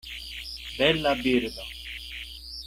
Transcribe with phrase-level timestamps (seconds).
[0.79, 1.63] Bela birdo!